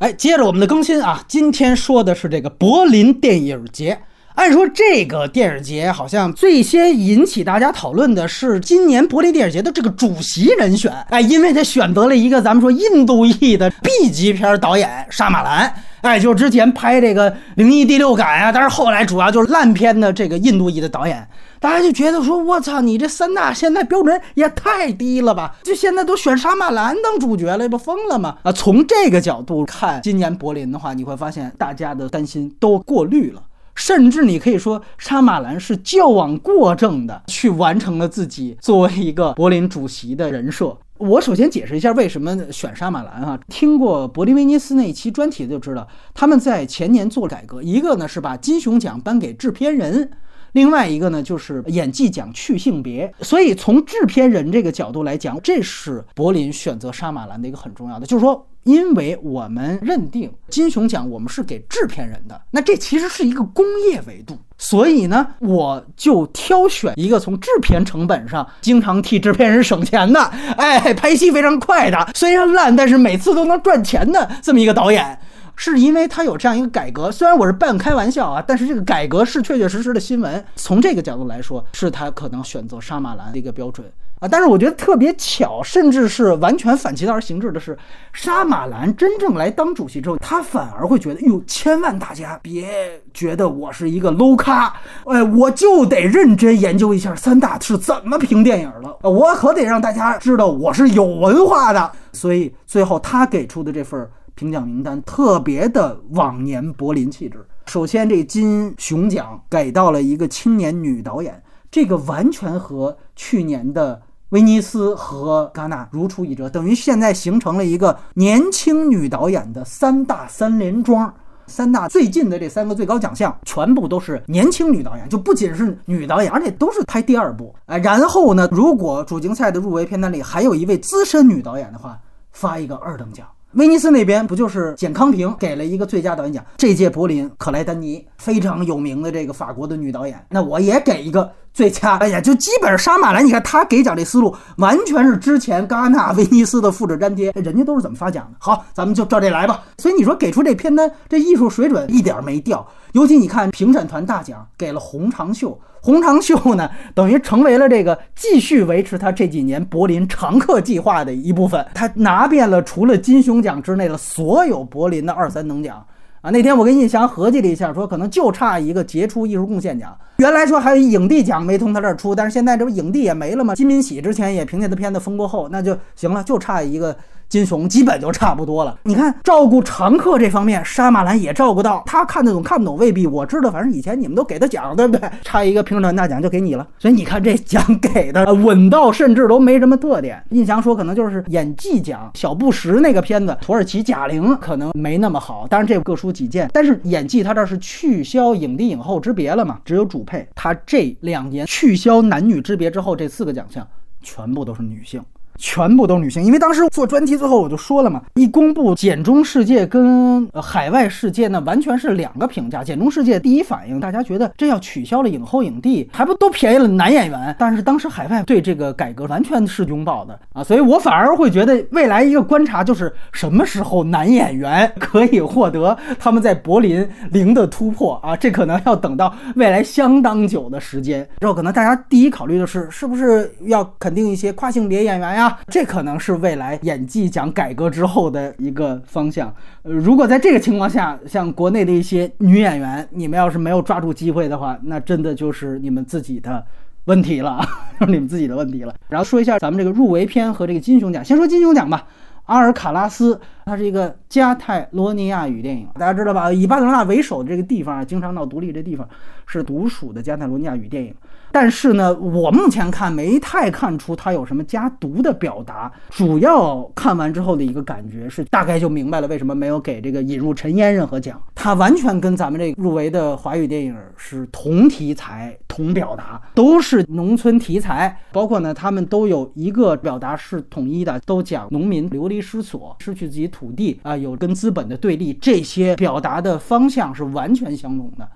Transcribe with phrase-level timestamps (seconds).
[0.00, 4.00] 哎，接着我们的更新啊，今天说的是这个柏林电影节。
[4.34, 10.90] 按说这个电影节好像最先引起大家讨论的是今年柏林电影节的这个主席人选。
[11.10, 15.72] 哎，因为他选择了一个咱们说印度裔的 B 级片导演沙马兰。
[16.00, 21.28] 哎，就是之前拍这个《灵异第六感》啊，但是后来主要就是烂片的这个印度裔的导演。
[21.58, 25.56] 大家就觉得说，我操，你这三大现在标准也太低了吧？
[25.62, 28.38] 就现在都选沙马兰当主角了，不疯了吗？
[28.42, 33.42] 啊，从这个角度看，今年柏林的话，你会发现大家的担心都过滤了，
[33.80, 40.76] 甚至你可以说，沙马兰是矫枉过正的去完成了自己作为一个柏林主席的人设。
[40.98, 43.40] 我首先解释一下为什么选沙马兰啊？
[43.48, 50.10] 听过柏林威尼斯那一期专题就知道，他们在前年做改革，一个呢是把金熊奖颁给制片人。
[50.52, 70.20] 另外一个呢，就是演技奖去性别，所以从制片人这个角度来讲，这是柏林选择沙马兰的一个很重要的，就是说，因为我们认定金熊奖我们是给制片人的，那这其实是一个工业维度，所以呢，我就挑选一个从制片成本上经常替制片人省钱的，
[70.56, 75.18] 哎，拍戏非常快的，虽然烂，但是每次都能赚钱的这么一个导演。
[75.56, 80.44] 是因为他有这样一个改革，虽然我是半开玩笑啊，但是这个改革是确确实实的新闻。
[80.56, 83.86] 从这个角度来说，是他可能选择沙马兰的一个标准
[84.20, 84.28] 啊。
[84.28, 87.76] 但是我觉得特别巧，甚至是完全反其道而行之的是，
[88.12, 101.92] 沙马兰真正来当主席之后，他反而会觉得，哟，千万大家别觉得我是一个 low 咖，哎，我就得认真研究一下三大是怎么评电影的，我可得让大家知道我是有文化的。
[102.12, 104.08] 所以最后他给出的这份。
[104.40, 107.46] 评奖名单特别的往年柏林气质。
[107.66, 121.14] 首先，这金熊奖给到了一个青年女导演，这个完全和去年的威尼斯和戛纳如出一辙，等于现在形成了一个年轻女导演的三大三连庄。
[121.46, 127.54] 三大最近的这三个最高奖项，全部都是年轻女导演，就不仅是女导演，而且都是拍第二部。
[127.66, 131.98] 哎，然后呢，如果主竞赛的入围片单里还有一位资深女导演的话，
[132.32, 133.26] 发一个二等奖。
[133.54, 136.44] 威尼斯那边不就是简康平给了一个最佳导演奖？
[136.56, 141.96] 这届柏林，可莱丹尼非常有名的这个法国的女导演，那我也给一个最佳。
[141.96, 147.32] 哎呀，就基本上沙马兰，你看他给奖这思路，完全是之前戛纳、威尼斯的复制粘贴。
[147.32, 148.36] 人家都是怎么发奖的？
[148.38, 149.62] 好，咱们就照这来吧。
[149.78, 152.66] 所以你说给出这片单，这艺术水准一点没掉。
[152.92, 155.58] 尤其你看评审团大奖给了洪长秀。
[155.82, 161.64] 洪长秀呢，等于成为了这个继续维持他这几年柏林常客计划的一部分。
[161.72, 165.82] 他拿遍了除了金熊奖之内的所有柏林的二三等奖
[166.20, 166.30] 啊。
[166.30, 169.96] 那天我跟印翔合计了一下，说可能就差一个杰出艺术贡献奖。
[170.18, 173.54] 原来说还有影帝奖没从他这儿出，但是现在这不影帝也没了吗？
[173.54, 176.96] 金敏喜之前也凭借的片子封过后，那就行了，就差一个。
[177.30, 178.76] 金熊基本就差不多了。
[178.82, 181.82] 你看，照顾常客这方面，沙马兰也照顾到。
[181.86, 183.48] 他看得懂看不懂未必，我知道。
[183.48, 185.08] 反正以前你们都给他奖，对不对？
[185.22, 186.66] 差一个评审团大奖就给你了。
[186.76, 190.20] 所以你看这奖给的稳到，甚至都没什么特点。
[190.30, 195.46] 印象说可能就是演技奖，小布什那个片子，土耳其贾玲可能没那么好。
[195.48, 196.50] 当然这各抒己见。
[196.52, 199.60] 但是演技他这是取消影帝影后之别了嘛？
[199.64, 200.26] 只有主配。
[200.34, 203.64] 他这两年取消男女之别之后，这四个奖项
[204.02, 205.00] 全部都是女性。
[205.40, 212.62] 全部都是女性，因为当时做专题最后我就说了嘛，一公布简中世界跟海外世界呢，完全是两个评价。
[212.62, 217.34] 简中世界第一反应，大家觉得这要取消了影后影帝，还不都便宜了男演员？
[217.38, 228.14] 但是当时海外对这个改革完全是拥抱的啊，所以我反而会觉得未来一个观察就是什么时候男演员可以获得他们在柏林零的突破啊？
[228.14, 231.08] 这可能要等到未来相当久的时间。
[231.20, 235.29] 之后可能大家第一考虑的是，是不是要肯定一些跨性别演员呀？
[235.48, 239.34] 这可能是未来演技奖改革之后的一个方向。
[239.62, 246.44] 呃，如果在这个情况下，像国内的一些女演员，你们要是没有抓住机会的话，那真的就是你们自己的
[246.84, 247.40] 问题了，
[247.80, 248.74] 是你们自己的问题了。
[248.88, 251.86] 然后说一下咱们这个入围片和这个金熊奖，先说金熊奖吧。
[252.26, 256.32] 阿尔卡拉斯，它是一个加泰罗尼亚语电影，大家知道吧？
[256.32, 258.88] 以巴塞罗那为首的这个地方啊，经常闹独立，这地方
[259.26, 260.94] 是独属的加泰罗尼亚语电影。
[261.32, 265.70] 但是呢，我目前看没太看出它有什么加毒的表达。
[265.88, 271.20] 主要看完之后的一个感觉是，大概就明白了为什么没有给这个引入尘烟任何奖。
[271.36, 277.96] 它完全跟咱们这入围的华语电影是同题材、同表达，都是农村题材。
[278.10, 288.06] 包括呢，他们都有一个表达是统一的，都讲农民流离失所、失去自己土土地啊，有跟资本的对立，这些表达的方向是完全相同的。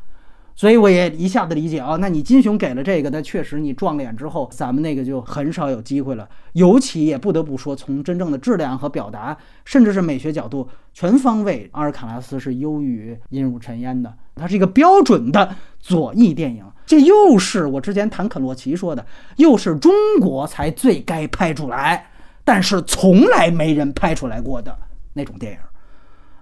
[0.56, 6.28] 所以我也一下子理解啊，那你金熊给了这个，那确实你撞脸之后，咱们那个就很少有机会了。
[6.52, 14.14] 尤其也不得不说，从真正的质量和表达，甚至是美学角度，全方位，阿尔卡拉斯是优于《阴入尘烟》的。
[14.36, 19.04] 它是一个标准的左翼电影，这又是我之前谈肯洛奇说的，
[19.38, 22.10] 又是中国才最该拍出来，
[22.44, 24.76] 但是从来没人拍出来过的
[25.14, 25.58] 那种电影。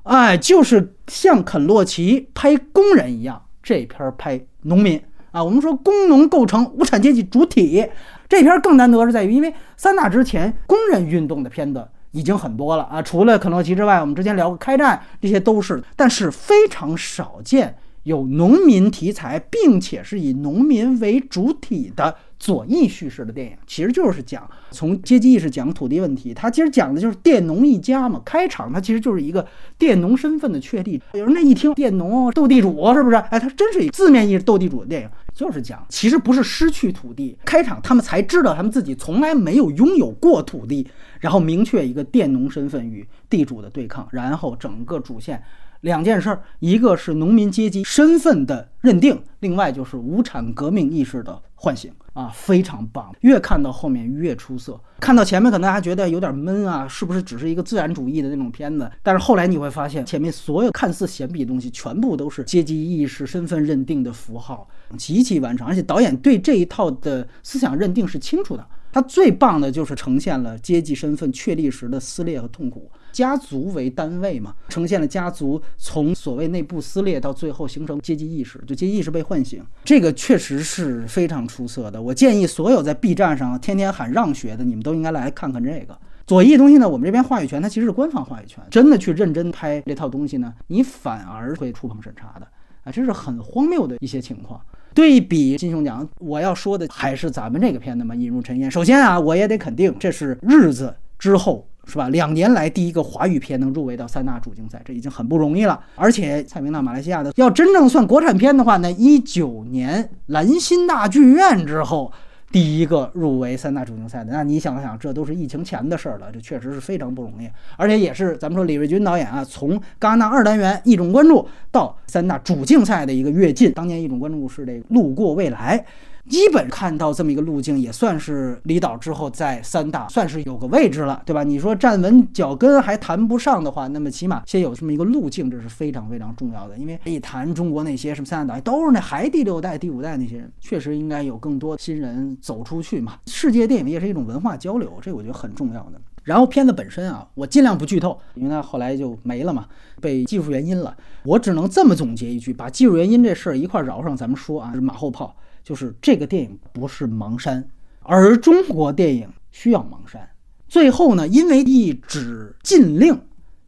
[0.02, 3.40] 哎，就是像肯洛奇拍工人一样。
[3.62, 7.86] 这片拍农民啊，我们说工农构成无产阶级主体。
[8.28, 22.16] 这片更难得是在于，因为三大之前工人运动的片子已经很多了啊，除了肯洛奇之外，我们之前聊过开战，这些都是，但是非常少见有农民题材，并且是以农民为主体的。
[22.42, 28.20] 左翼叙事的电影其实就是讲从阶级意识讲土地问题，它其实讲的就是佃农一家嘛。
[28.24, 29.46] 开场它其实就是一个
[29.78, 31.00] 佃农身份的确立。
[31.12, 33.14] 有人那一听佃农斗地主是不是？
[33.14, 40.84] 哎，它真是字面意思斗地主的电影，就是讲其实不是失去土地，开场他们才知道他们自己从来没有拥有过土地，
[41.20, 45.40] 然后明确一个佃农身份与地主的对抗，然后整个主线。
[45.82, 53.14] 两件事儿，一个是农民阶级身份的认定，另外就是无产革命意识的唤醒啊，非常棒。
[53.20, 58.90] 越看到后面越出色，看到前面可能还觉得有点闷啊，是不是只是一个自然主义的那种片子？
[59.02, 65.66] 但是后来你会发现，前面所有看似闲笔的东西，全部都是阶级意识、身份认定的符号，极其完整。
[65.66, 68.66] 而且导演对这一套的思想认定是清楚的。
[68.92, 72.90] 他最棒的就是呈现了阶级身份确立时的撕裂和痛苦。
[73.12, 82.00] 家族为单位嘛，呈现了家族从所谓内部撕裂到最后形成阶级意识，就阶级意识被唤醒，这个确实是非常出色的。
[82.00, 86.88] 我建议所有在 B 站上天天喊让学的，你们都应该来看看这个左翼东西呢。
[86.88, 92.46] 我们这边话语权它其实是官方话语权，真的去认真拍这套东西呢，你反而会触碰审查的
[92.84, 94.60] 啊，这是很荒谬的一些情况。
[94.94, 98.70] 对比金熊奖，我要说的还是咱们这个片子嘛，《引入尘烟》。
[98.72, 101.68] 首先啊，我也得肯定，这是日子之后。
[101.84, 102.08] 是吧？
[102.11, 105.81] 两年来第一个华语片能入围到三大主竞赛，这已经很不容易了。
[105.96, 112.12] 而且蔡明到马来西亚的，要真正算国产片的话，那一九年兰心大剧院之后
[112.50, 117.49] 第一个入围三大主竞赛的，那你想想，这都是疫情前的事儿了，这确实是非常不容易。
[117.76, 123.73] 而且也是咱们说李瑞军导演啊，从戛纳二单元一种关注到三大主竞赛的一个跃进。
[123.73, 125.84] 当年一种关注是这个路过未来。
[126.28, 131.42] 基本看到这么一个路径，也算是离岛之后在三大算是有个位置了，对吧？
[131.42, 136.78] 你说站稳脚跟还谈不上的话，那么起码先有这么一个路径，这是非常非常重要的。
[136.78, 143.19] 因为一谈中国那些什么三大导演，都是那还第六代、第五代那些人，确实应该有更多新人走出去嘛。
[143.26, 146.00] 世界电影业是一种文化交流，这我觉得很重要的。
[146.22, 149.66] 然后片子本身啊，我尽量不剧透，因为它后来就没了嘛，
[150.00, 150.96] 被技术原因了。
[151.24, 155.34] 我只能这么总结一句，把技术原因这事儿一块儿饶上，咱们说啊，是马后炮。
[155.62, 157.68] 就是这个电影不是盲山，
[158.00, 160.28] 而中国电影需要盲山。
[160.68, 163.20] 最后呢，因为一纸禁令。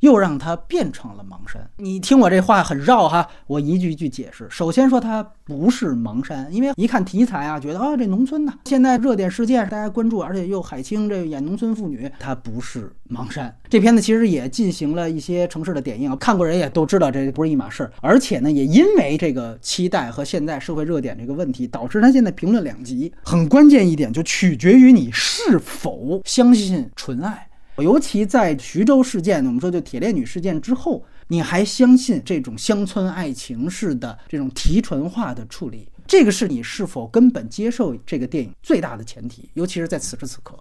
[0.05, 1.67] 又让它变成了盲山。
[1.79, 4.47] 你听我这话很绕哈，我一句一句解释。
[4.51, 13.57] 首先说它不是盲山，因为一看题材啊，觉得啊这农村呢，现在热点事件大家关注，而且又海清这演农村妇女，它不是盲山。
[13.71, 17.91] 这片子其实也进行了一些城市的点映，看过人也都知道这不是一码事儿。
[18.03, 23.11] 而且呢，也因为这个期待和现在社会热点这个问题，导致它现在评论两极。
[23.25, 27.49] 很关键一点就取决于你是否相信纯爱。
[27.79, 35.89] 尤其在徐州事件，我们说就铁链女事件之后，你还相信这种乡村爱情式的这种提纯化的处理？
[36.07, 40.55] 这个是你是否根本接受这个电影最大的前提，尤其是在此时此刻。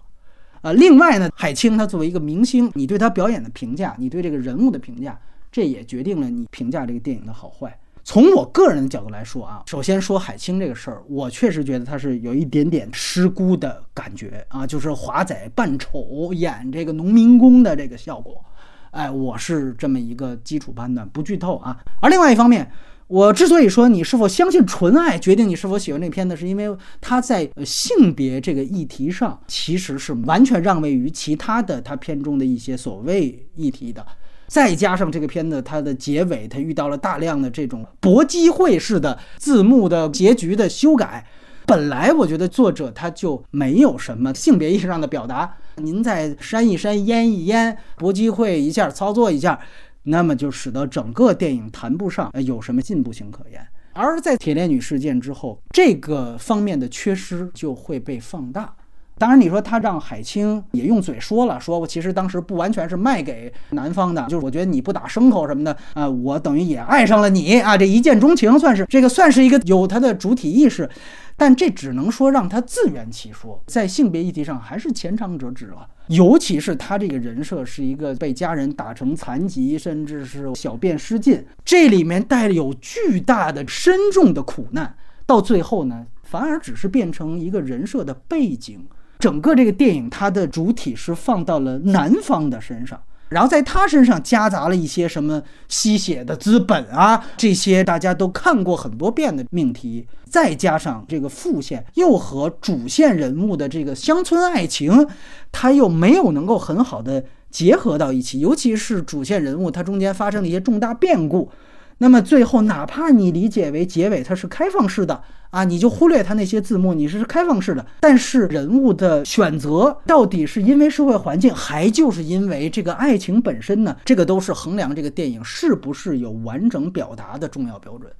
[0.62, 5.20] 啊，另外呢，海清她作为一个明星，你对她表演的评价，你对这个人物的评价，
[5.52, 7.78] 这也决定了你评价这个电影的好坏。
[8.04, 18.44] 从我个人的角度来说啊，首先说海清这个事儿，我确实觉得他是有一点点失孤的感觉啊，就是华仔扮丑演这个农民工的这个效果，
[18.90, 21.78] 哎，我是这么一个基础判断，不剧透啊。
[22.02, 22.70] 而另外一方面，
[23.06, 34.06] 我之所以说你是否相信纯爱决定你是否喜欢这片子，是因为他在性别这个议题上其实是完全让位于其他的他片中的一些所谓议题的。
[34.46, 41.26] 再加上这个片子，它的结尾，它遇到了大量的这种搏击会式的字幕的结局的修改。
[41.66, 49.58] 本来我觉得作者他就没有什么性别意识上的表达，您再删一删、腌一腌、搏击会一下操作一下，
[50.02, 53.66] 那么就使得整个电影谈不上有什么进步性可言。
[53.94, 58.76] 而在铁链女事件之后，这个方面的缺失就会被放大。
[59.16, 70.88] 当然，你说他让海清也用嘴说了，说我其实当时不完全是卖给男方的，就是我觉得你不打牲口什么的啊，我等于也爱上了你啊，这一见钟情算是这个算是一个有他的主体意识。
[71.36, 75.86] 但这只能说让他自圆其说，在性别议题上还是前长者止了。
[76.08, 84.94] 尤其是他这个人设是一个被家人打成残疾，甚至是小便失禁，这里面带有巨大的深重的苦难。
[85.26, 88.86] 到最后呢，反而只是变成一个人设的背景。
[89.24, 93.00] 整个这个电影它的主体是放到了男方的身上。
[93.30, 105.08] 然后在他身上夹杂了一些什么吸血的资本啊，这些大家都看过很多遍的命题，再加上这个副线又和主线人物的这个乡村爱情，
[105.50, 111.50] 他又没有能够很好的结合到一起，尤其是主线人物他中间发生了一些重大变故。
[111.98, 117.86] 那么最后，哪怕你理解为结尾它是开放式的啊，你就忽略它那些字幕，你是开放式的。
[118.00, 123.96] 但是人物的选择到底是因为社会环境，还就是因为这个爱情本身呢？
[124.04, 128.10] 这个都是衡量这个电影是不是有完整表达的重要标准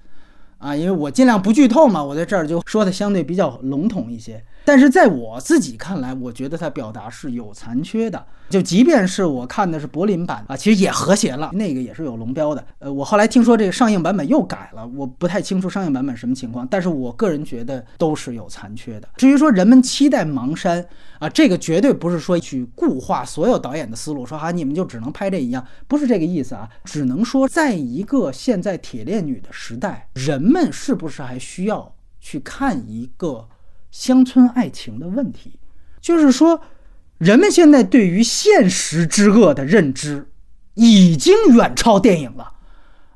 [0.65, 0.75] 啊。
[0.75, 4.43] 因为我尽量不剧透嘛，我在这儿就说的相对比较笼统一些。
[4.67, 8.25] 但是在我自己看来，我觉得它表达是有残缺的。
[8.49, 12.65] 就即便是我看的是柏林版啊，其实也和谐了，那个也是有龙标的。
[12.79, 16.67] 呃，我后来听说这个上映版本又改了，我不太清楚上映版本什么情况。
[16.71, 19.09] 但是我个人觉得都是有残缺的。
[19.17, 20.85] 至于说人们期待盲山
[21.19, 26.69] 啊，这个绝对不是说去固化所有导演的思路，说哈你们就只能拍这一样，不是这个意思啊。
[26.85, 33.49] 只能说在一个现在铁链女的时代，人们是不是还需要去看一个？
[33.91, 35.61] 乡村爱情的问题，
[36.01, 36.61] 就是说，
[37.19, 40.29] 人们现在对于现实之恶的认知，
[40.75, 42.55] 已经远超电影了，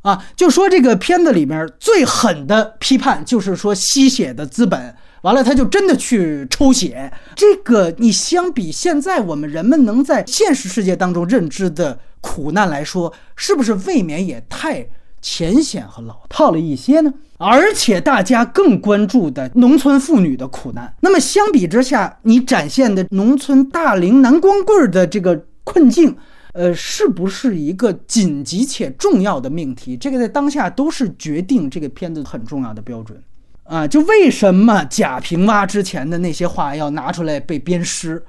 [0.03, 14.91] 啊，就说这个片子里面最狠的批判，就是说吸血的资本，完了他就真的去抽血，这个你相比现在我们人们能在现实世界当中认知的苦难来说，是不是未免也太？
[15.21, 20.93] 浅显和老套了一些呢，而且大家更关注的农村妇女的苦难。
[21.01, 26.17] 那么相比之下，你展现的农村大龄男光棍的这个困境，
[26.53, 29.97] 呃，是不是一个紧急且重要的命题？
[29.97, 33.23] 这个在当下都是决定这个片子很重要的标准
[33.63, 33.87] 啊！
[33.87, 38.25] 就为什么贾平凹之前的那些话要拿出来被鞭尸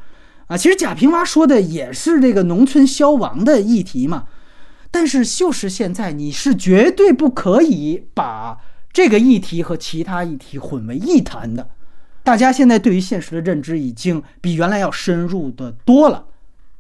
[0.48, 0.56] 啊？
[0.56, 4.26] 其实贾平凹说的也是这个农村消亡的议题嘛。
[4.92, 8.58] 但是就是现在，你是绝对不可以把
[8.92, 11.70] 这个议题和其他议题混为一谈的。
[12.24, 16.26] 大家现在对于现实的认知已经比原来要深入的多了。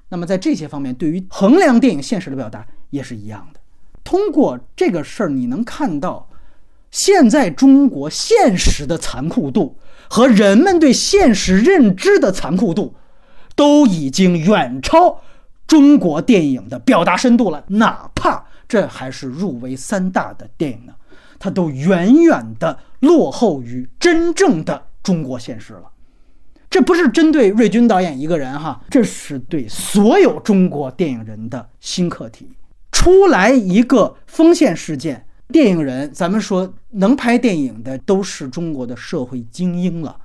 [0.09, 3.59] 那么在这些方面，对于衡量电影现实的表达也是一样的。
[4.03, 6.29] 通过这个事儿，你能看到
[6.91, 9.77] 现在中国现实的残酷度
[10.09, 12.95] 和人们对现实认知的残酷度，
[13.55, 15.21] 都已经远超。
[15.67, 20.93] 中国电影的表达深度了，哪怕这还是入围三大的电影呢，
[21.39, 25.85] 它都远远的落后于真正的中国现实了。
[26.69, 32.49] 这不是针对瑞军导演一个人哈，这是对所有中国电影人的新课题。
[32.91, 40.17] 出来一个封线事件，电影人，咱们说能拍电影的都是中国的社会精英了，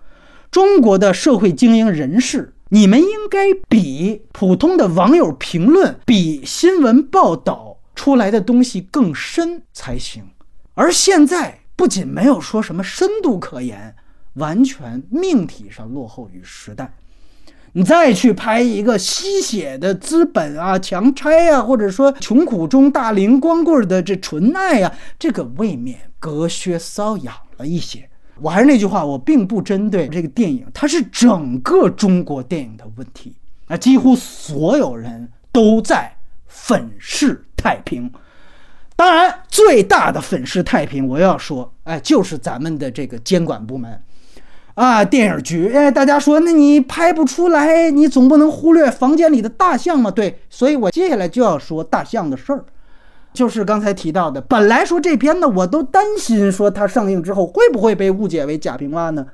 [0.51, 2.53] 中国的社会精英人士。
[2.71, 10.25] 你们应该比普通的网友评论、比新闻报道出来的东西更深才行。
[10.75, 13.95] 而现在不仅没有说什么深度可言，
[14.35, 16.95] 完全命题上落后于时代。
[17.77, 28.09] 你再去拍一个吸血的资本啊、强拆啊，或者说穷苦中大龄光棍的这纯爱啊，这个未免隔靴搔痒了一些。
[28.41, 33.35] 我还是那句话，我并不针对这个电影，它是整个中国电影的问题。
[33.67, 36.17] 那几乎所有人都在
[36.47, 38.13] 粉饰太平。
[38.97, 44.01] 当然，最大的粉饰太平，我要说，哎，就是咱们的这个监管部门
[44.75, 45.73] 啊，电影局。
[45.73, 50.11] 哎，大家说，那你拍不出来，你总不能忽略房间里的大象嘛？
[50.11, 52.65] 对，所以我接下来就要说大象的事儿。
[53.33, 59.27] 就是刚才提到的，本来说这片呢，我都担心说它上映之后会不会被误解为贾平凹呢？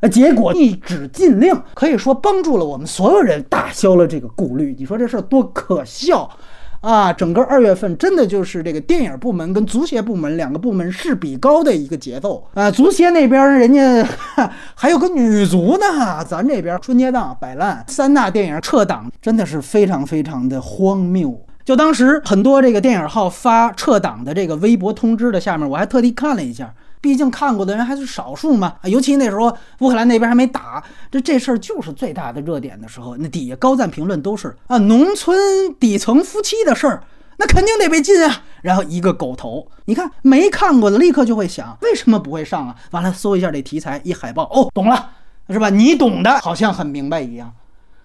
[0.00, 4.76] 呃，结果一纸禁令，可以说帮助了我们所有人，打消了这个顾虑。
[4.78, 6.30] 你说这事儿多可笑
[6.80, 7.12] 啊！
[7.12, 12.70] 整个二月份真的就是这个电影部门跟足协部门两个部门势比高的一个节奏啊！
[12.70, 14.06] 足协那边人家
[14.76, 21.40] 还有个女足呢，咱这边春节档摆烂，三大电影撤档，真的是非常非常的荒谬。
[21.64, 26.72] 就当时很多这个电影号发撤档的这个微博通知的下面，我还特地看了一下。
[27.00, 37.04] 毕竟看过的人还是少数嘛，尤其那时候乌克兰那边还没打，这这事儿就是最大的热点的时候，那底下高赞评论都是啊，农村底层夫妻的事儿，
[37.36, 38.42] 那肯定得被禁啊。
[38.62, 42.74] 然后一个狗头，你看没看过的立刻就会想，为什么不会上啊？
[42.90, 45.10] 完了搜一下这题材，一海报，哦，懂了，
[45.48, 45.70] 是吧？
[45.70, 47.54] 你懂的，好像很明白一样。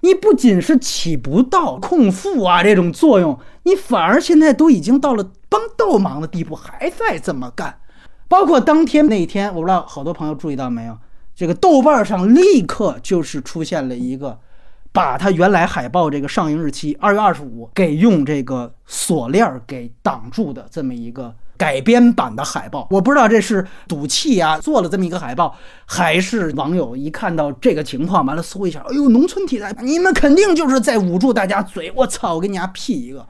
[0.02, 7.80] 你不仅是起不到控诉啊这种作用，你反而现在都已经到了帮倒忙的地步，还在这么干。
[8.34, 10.98] 包括当天那天，我不知道好多朋友注意到没有，
[11.36, 14.40] 这个豆瓣上立刻就是出现了一个，
[14.92, 22.88] 把它原来海报这个上映日期二月二十五给用这个锁链给挡住的这么一个改编版的海报。
[22.90, 31.94] 我不知道这是赌气啊，做了这么一个海报，还是网友一看到这个情况，完了搜一下，哎呦，农村题材，你们肯定就是在捂住大家嘴。
[31.96, 33.28] 我操，我给你家辟一个。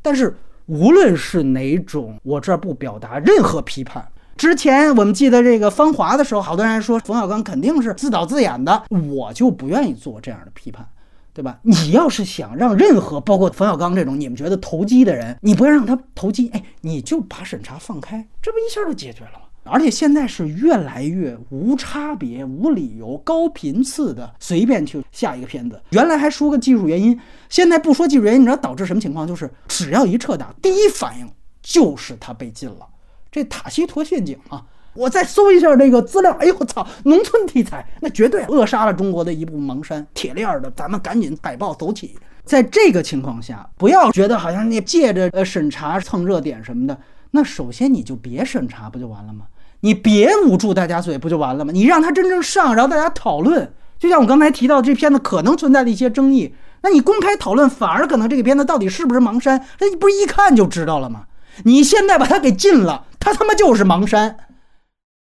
[0.00, 4.08] 但是无论是哪种，我这儿不表达任何批判。
[4.40, 10.88] 之前我们记得这个《芳华》的时候，好多人还说冯小刚肯定是自导自演的，我就不愿意做这样的批判，
[11.34, 11.58] 对吧？
[11.60, 19.40] 你要是想让任何包括冯小刚这种你们觉得投机的人，你不要让他投机，哎，你就把审查放开，这不一下就解决了吗？
[19.64, 25.78] 而且现在是越来越无差别、无理由、高频次的随便去下一个片子。
[25.90, 27.20] 原来还说个技术原因，
[27.50, 29.28] 现在不说技术原因，你知道导致什么情况？
[29.28, 31.28] 就是只要一撤档，第一反应
[31.62, 32.86] 就是他被禁了。
[33.30, 34.62] 这塔西佗陷阱啊！
[34.92, 42.18] 我再搜一下这个资料，哎呦我操，农村题材那绝对扼杀了中国的一部蒙山铁链的，咱们赶紧海报走起。
[42.44, 46.98] 在这个情况下，不要觉得好像你借着呃审查蹭热点什么的，
[47.30, 49.44] 那首先你就别审查不就完了吗？
[49.82, 51.70] 你别捂住大家嘴不就完了吗？
[51.72, 53.72] 你让他真正上，然后大家讨论。
[53.98, 61.26] 就像我刚才提到这片子可能存在的一些争议，那你公开讨论，反而可能这个片子到底是不是盲山，那你不是一看就知道了吗？
[61.64, 63.06] 你现在把他给禁了。
[63.18, 64.36] 他他妈就是盲山。